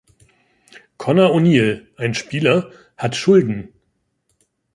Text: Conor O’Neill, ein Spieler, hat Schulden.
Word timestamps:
Conor 0.97 1.31
O’Neill, 1.35 1.91
ein 1.95 2.15
Spieler, 2.15 2.71
hat 2.97 3.15
Schulden. 3.15 3.71